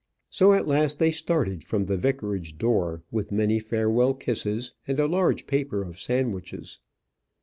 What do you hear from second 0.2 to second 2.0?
So at last they started from the